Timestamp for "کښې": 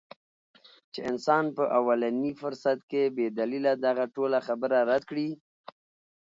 2.89-3.03